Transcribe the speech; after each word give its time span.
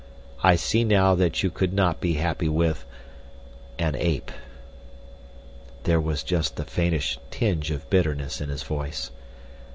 I 0.41 0.55
see 0.55 0.83
now 0.83 1.13
that 1.13 1.43
you 1.43 1.51
could 1.51 1.73
not 1.73 2.01
be 2.01 2.13
happy 2.13 2.49
with—an 2.49 3.93
ape." 3.95 4.31
There 5.83 6.01
was 6.01 6.23
just 6.23 6.55
the 6.55 6.65
faintest 6.65 7.19
tinge 7.29 7.69
of 7.69 7.87
bitterness 7.91 8.41
in 8.41 8.49
his 8.49 8.63
voice. 8.63 9.11